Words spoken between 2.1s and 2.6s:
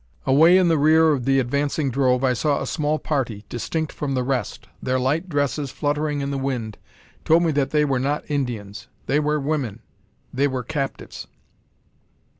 I saw